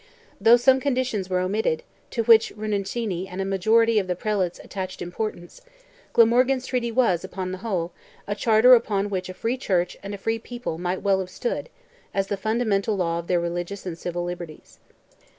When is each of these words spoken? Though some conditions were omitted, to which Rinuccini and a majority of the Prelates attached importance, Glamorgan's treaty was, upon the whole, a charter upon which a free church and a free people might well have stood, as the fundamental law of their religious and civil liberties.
Though 0.41 0.57
some 0.57 0.79
conditions 0.79 1.29
were 1.29 1.41
omitted, 1.41 1.83
to 2.09 2.23
which 2.23 2.51
Rinuccini 2.57 3.27
and 3.27 3.39
a 3.39 3.45
majority 3.45 3.99
of 3.99 4.07
the 4.07 4.15
Prelates 4.15 4.57
attached 4.63 4.99
importance, 4.99 5.61
Glamorgan's 6.13 6.65
treaty 6.65 6.91
was, 6.91 7.23
upon 7.23 7.51
the 7.51 7.59
whole, 7.59 7.91
a 8.25 8.33
charter 8.33 8.73
upon 8.73 9.11
which 9.11 9.29
a 9.29 9.35
free 9.35 9.57
church 9.57 9.95
and 10.01 10.15
a 10.15 10.17
free 10.17 10.39
people 10.39 10.79
might 10.79 11.03
well 11.03 11.19
have 11.19 11.29
stood, 11.29 11.69
as 12.15 12.25
the 12.29 12.35
fundamental 12.35 12.95
law 12.97 13.19
of 13.19 13.27
their 13.27 13.39
religious 13.39 13.85
and 13.85 13.95
civil 13.95 14.23
liberties. 14.23 14.79